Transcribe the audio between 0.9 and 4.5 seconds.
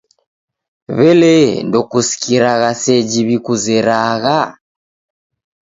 W'elee, ndekusikiragha seji w'ikuzeragha?